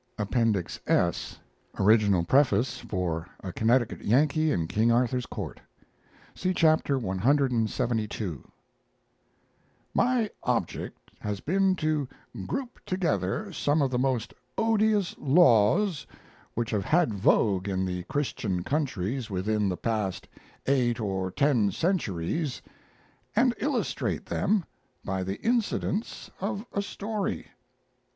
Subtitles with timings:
[0.17, 1.37] APPENDIX S
[1.77, 5.61] ORIGINAL PREFACE FOR "A CONNECTICUT YANKEE IN KING ARTHUR'S COURT"
[6.33, 8.43] (See Chapter clxxii)
[9.93, 12.07] My object has been to
[12.47, 16.07] group together some of the most odious laws
[16.55, 20.27] which have had vogue in the Christian countries within the past
[20.65, 22.59] eight or ten centuries,
[23.35, 24.65] and illustrate them
[25.05, 27.51] by the incidents of a story.